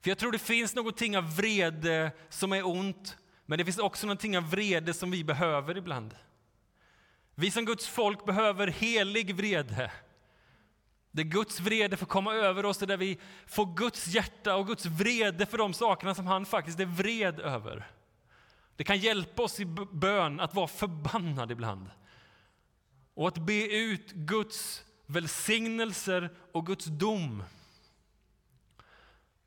[0.00, 4.06] För jag tror det finns någonting av vrede som är ont, men det finns också
[4.06, 6.14] någonting av vrede som vi behöver ibland.
[7.34, 9.92] Vi som Guds folk behöver helig vrede.
[11.18, 15.46] Där Guds vrede får komma över oss, där vi får Guds hjärta och Guds vrede
[15.46, 17.90] för de sakerna som han faktiskt är vred över.
[18.76, 21.90] Det kan hjälpa oss i bön att vara förbannad ibland.
[23.14, 27.44] Och att be ut Guds välsignelser och Guds dom.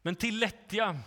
[0.02, 1.00] Men till lättja.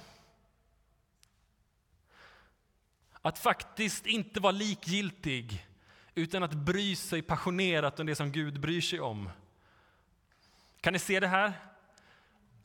[3.23, 5.67] Att faktiskt inte vara likgiltig,
[6.15, 9.31] utan att bry sig passionerat om det som Gud bryr sig om.
[10.85, 11.53] Kan ni se det här?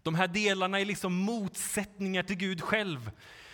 [0.04, 3.12] De här delarna är liksom motsättningar till Gud själv.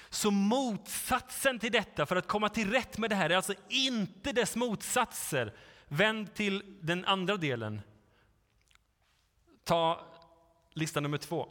[0.10, 4.32] Så motsatsen till detta, för att komma till rätt med det här, är alltså inte
[4.32, 5.54] dess motsatser.
[5.88, 7.82] Vänd till den andra delen.
[9.64, 10.14] Ta
[10.74, 11.50] lista nummer två.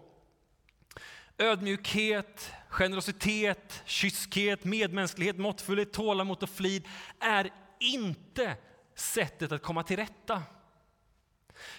[1.39, 6.89] Ödmjukhet, generositet, kyskhet, medmänsklighet, måttfullhet, tålamod och flid
[7.21, 7.51] är
[7.81, 8.57] inte
[8.95, 10.43] sättet att komma till rätta.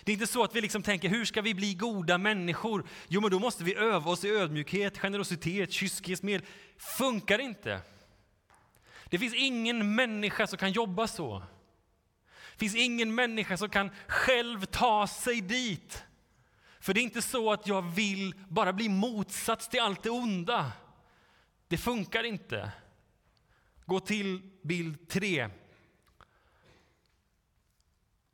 [0.03, 2.87] Det är inte så att vi liksom tänker, hur ska vi bli goda människor?
[3.07, 6.41] Jo, men då måste vi öva oss i ödmjukhet, generositet, kyskhet, med.
[6.77, 7.81] Funkar inte.
[9.09, 11.43] Det finns ingen människa som kan jobba så.
[12.51, 16.03] Det finns ingen människa som kan själv ta sig dit.
[16.79, 20.71] För det är inte så att jag vill bara bli motsats till allt det onda.
[21.67, 22.71] Det funkar inte.
[23.85, 25.49] Gå till bild tre.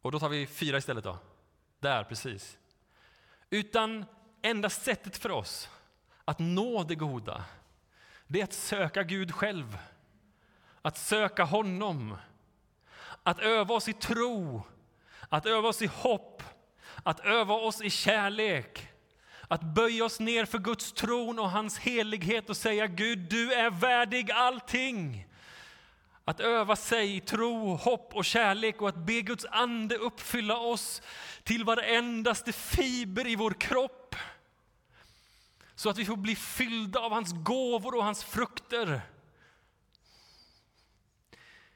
[0.01, 1.19] Och då tar vi fyra istället då.
[1.82, 2.57] Där, precis.
[3.49, 4.05] Utan
[4.41, 5.69] enda sättet för oss
[6.25, 7.45] att nå det goda,
[8.27, 9.77] det är att söka Gud själv.
[10.82, 12.17] Att söka honom.
[13.23, 14.63] Att öva oss i tro,
[15.29, 16.43] att öva oss i hopp,
[17.03, 18.88] att öva oss i kärlek.
[19.47, 23.69] Att böja oss ner för Guds tron och hans helighet och säga Gud, du är
[23.69, 25.27] värdig allting.
[26.32, 31.01] Att öva sig i tro, hopp och kärlek och att be Guds ande uppfylla oss
[31.43, 34.15] till varendaste fiber i vår kropp.
[35.75, 39.01] Så att vi får bli fyllda av hans gåvor och hans frukter.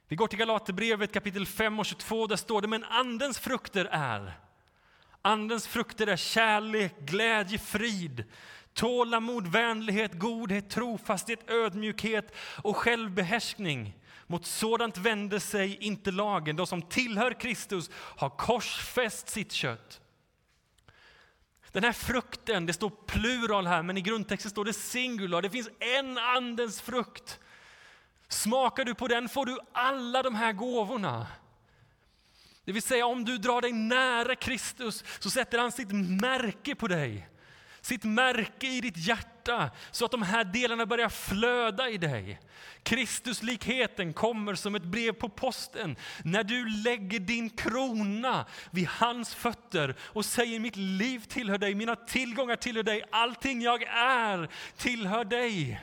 [0.08, 2.28] Vi går till Galaterbrevet kapitel 5 och 22.
[2.28, 4.40] Där står det, men andens frukter är
[5.22, 8.24] Andens frukter är kärlek, glädje, frid,
[8.74, 13.94] tålamod, vänlighet, godhet, trofasthet, ödmjukhet och självbehärskning.
[14.28, 16.56] Mot sådant vänder sig inte lagen.
[16.56, 20.02] De som tillhör Kristus har korsfäst sitt kött.
[21.72, 25.42] Den här frukten, det står plural här, men i grundtexten står det singular.
[25.42, 27.40] Det finns en andens frukt.
[28.28, 31.28] Smakar du på den får du alla de här gåvorna.
[32.66, 36.88] Det vill säga om du drar dig nära Kristus så sätter han sitt märke på
[36.88, 37.30] dig.
[37.82, 39.35] Sitt märke i ditt hjärta
[39.92, 42.40] så att de här delarna börjar flöda i dig.
[42.84, 49.96] Kristuslikheten kommer som ett brev på posten när du lägger din krona vid hans fötter
[50.02, 55.82] och säger mitt liv tillhör dig, mina tillgångar tillhör dig, allting jag är tillhör dig.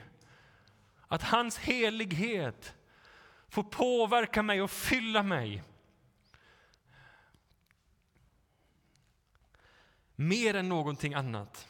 [1.09, 2.75] Att hans helighet
[3.49, 5.63] får påverka mig och fylla mig.
[10.17, 11.69] Mer än någonting annat.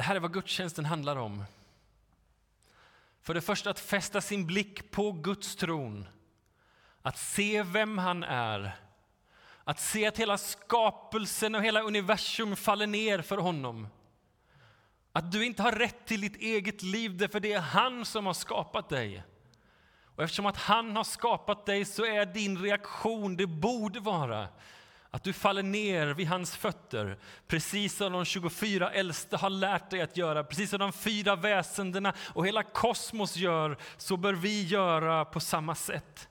[0.00, 1.44] Det här är vad gudstjänsten handlar om.
[3.22, 6.08] För det första att fästa sin blick på Guds tron
[7.02, 8.76] att se vem han är.
[9.64, 13.88] Att se att hela skapelsen och hela universum faller ner för honom.
[15.12, 18.34] Att du inte har rätt till ditt eget liv, för det är han som har
[18.34, 19.22] skapat dig.
[20.04, 24.48] Och eftersom att han har skapat dig så är din reaktion, det borde vara
[25.10, 30.00] att du faller ner vid hans fötter, precis som de 24 äldste har lärt dig
[30.00, 35.24] att göra, precis som de fyra väsendena och hela kosmos gör, så bör vi göra
[35.24, 36.28] på samma sätt.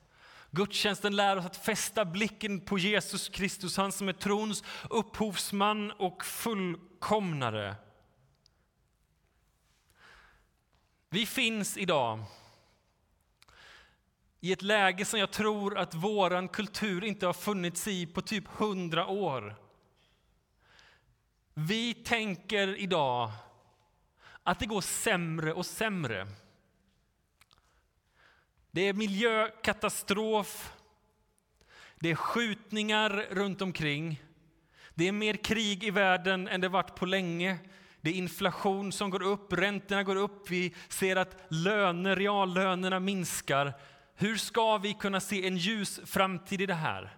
[0.52, 6.26] Gudstjänsten lär oss att fästa blicken på Jesus Kristus, han som är trons upphovsman och
[6.26, 7.76] fullkomnare.
[11.10, 12.24] Vi finns idag
[14.40, 18.48] i ett läge som jag tror att vår kultur inte har funnits i på typ
[18.48, 19.56] hundra år.
[21.54, 23.32] Vi tänker idag
[24.44, 26.28] att det går sämre och sämre.
[28.72, 30.74] Det är miljökatastrof,
[32.00, 34.22] det är skjutningar runt omkring.
[34.94, 37.58] Det är mer krig i världen än det varit på länge.
[38.02, 43.74] Det är inflation som går upp, räntorna går upp, vi ser att löner, reallönerna minskar.
[44.22, 47.18] Hur ska vi kunna se en ljus framtid i det här?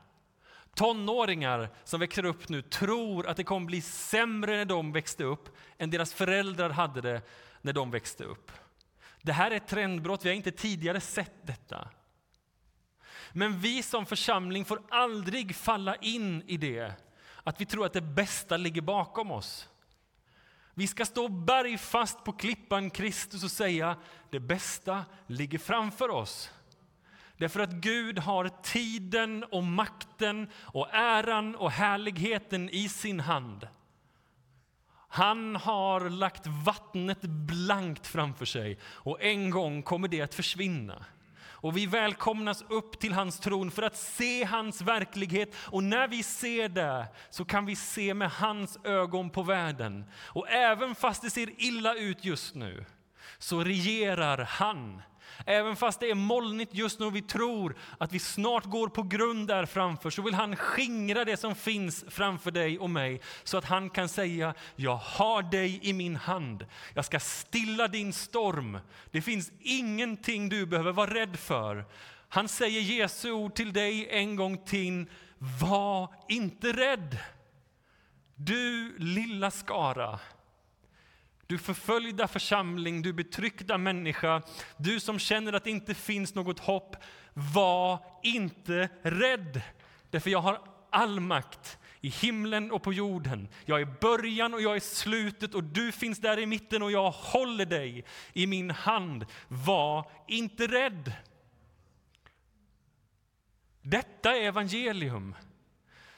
[0.76, 5.58] Tonåringar som växer upp nu tror att det kommer bli sämre när de växte upp
[5.78, 7.22] än deras föräldrar hade det
[7.62, 8.52] när de växte upp.
[9.22, 11.90] Det här är ett trendbrott, vi har inte tidigare sett detta.
[13.32, 16.94] Men vi som församling får aldrig falla in i det,
[17.44, 19.70] att vi tror att det bästa ligger bakom oss.
[20.74, 23.98] Vi ska stå bergfast på klippan Kristus och säga
[24.30, 26.52] det bästa ligger framför oss.
[27.42, 33.68] Därför att Gud har tiden och makten och äran och härligheten i sin hand.
[35.10, 41.06] Han har lagt vattnet blankt framför sig och en gång kommer det att försvinna.
[41.44, 45.56] Och vi välkomnas upp till hans tron för att se hans verklighet.
[45.60, 50.06] Och när vi ser det så kan vi se med hans ögon på världen.
[50.14, 52.86] Och även fast det ser illa ut just nu
[53.38, 55.02] så regerar han
[55.46, 59.04] Även fast det är molnigt just nu och vi tror att vi snart går på
[59.04, 63.58] grund där framför så vill han skingra det som finns framför dig och mig så
[63.58, 66.66] att han kan säga jag har dig i min hand.
[66.94, 68.78] Jag ska stilla din storm.
[69.12, 71.86] Det finns ingenting du behöver vara rädd för.
[72.30, 75.06] Han säger Jesu ord till dig en gång till.
[75.62, 77.18] Var inte rädd.
[78.36, 80.20] Du lilla skara.
[81.52, 84.42] Du förföljda församling, du betryckta människa,
[84.78, 86.96] du som känner att det inte finns något hopp,
[87.34, 89.62] var inte rädd.
[90.10, 93.48] Därför jag har all makt i himlen och på jorden.
[93.66, 97.12] Jag är början och jag är slutet och du finns där i mitten och jag
[97.12, 99.26] håller dig i min hand.
[99.48, 101.14] Var inte rädd.
[103.82, 105.36] Detta är evangelium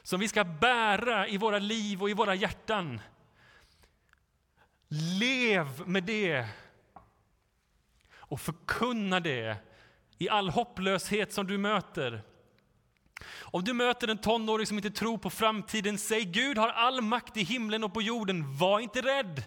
[0.04, 3.02] som vi ska bära i våra liv och i våra hjärtan.
[4.96, 6.46] Lev med det
[8.16, 9.58] och förkunna det
[10.18, 12.22] i all hopplöshet som du möter.
[13.40, 17.38] Om du möter en tonåring som inte tror på framtiden, säg Gud har all makt
[17.38, 19.44] i himlen och på jorden, var inte rädd.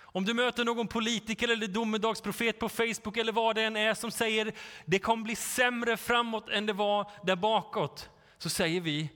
[0.00, 4.10] Om du möter någon politiker eller domedagsprofet på Facebook eller vad det än är som
[4.10, 4.52] säger
[4.84, 9.08] det kommer bli sämre framåt än det var där bakåt, så säger vi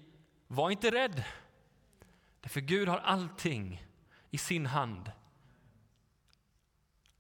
[0.47, 1.25] var inte rädd.
[2.41, 3.85] Därför Gud har allting
[4.31, 5.11] i sin hand.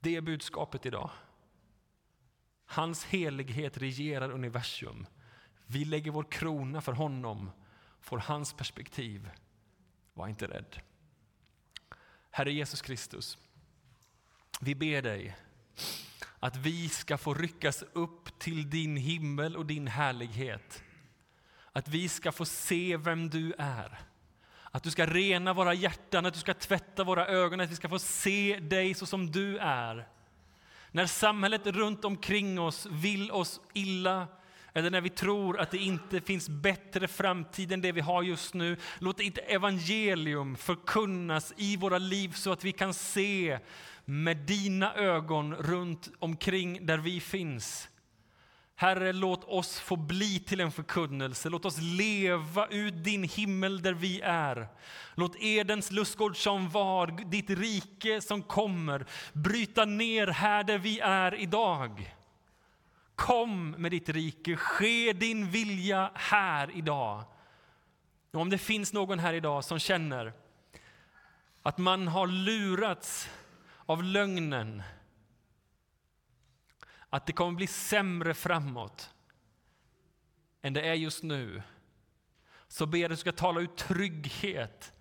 [0.05, 1.11] Det är budskapet idag.
[2.66, 5.07] Hans helighet regerar universum.
[5.66, 7.50] Vi lägger vår krona för honom,
[8.00, 9.30] får hans perspektiv.
[10.14, 10.80] Var inte rädd.
[12.30, 13.38] Herre Jesus Kristus,
[14.61, 15.36] vi ber dig
[16.38, 20.82] att vi ska få ryckas upp till din himmel och din härlighet.
[21.72, 24.00] Att vi ska få se vem du är.
[24.74, 27.88] Att du ska rena våra hjärtan, att du ska tvätta våra ögon, att vi ska
[27.88, 30.08] få se dig så som du är.
[30.90, 34.28] När samhället runt omkring oss vill oss illa,
[34.72, 38.54] eller när vi tror att det inte finns bättre framtid än det vi har just
[38.54, 38.76] nu.
[38.98, 43.58] Låt inte evangelium förkunnas i våra liv så att vi kan se
[44.04, 47.88] med dina ögon runt omkring där vi finns.
[48.76, 51.48] Herre, låt oss få bli till en förkunnelse.
[51.48, 54.68] Låt oss leva ut din himmel där vi är.
[55.14, 61.34] Låt Edens lustgård som var, ditt rike som kommer, bryta ner här där vi är
[61.34, 62.14] idag.
[63.14, 67.24] Kom med ditt rike, ske din vilja här idag.
[68.32, 70.32] Och om det finns någon här idag som känner
[71.62, 73.28] att man har lurats
[73.86, 74.82] av lögnen,
[77.14, 79.14] att det kommer bli sämre framåt
[80.62, 81.62] än det är just nu,
[82.68, 84.92] så ber jag att du ska tala ut trygghet,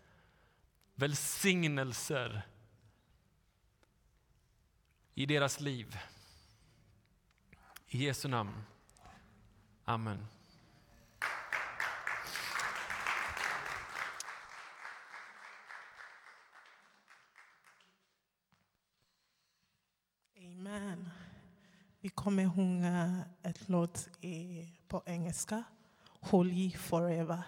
[0.96, 2.42] välsignelser
[5.14, 5.98] i deras liv.
[7.88, 8.64] I Jesu namn.
[9.86, 10.28] Amen.
[20.38, 21.23] Amen.
[22.04, 24.10] Vi kommer sjunga ett låt
[24.88, 25.64] på engelska,
[26.20, 27.44] Holy Forever.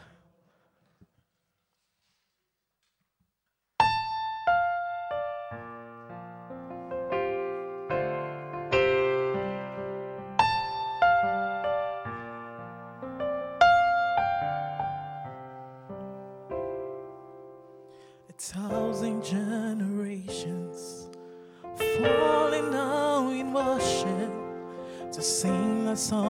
[25.96, 26.16] song.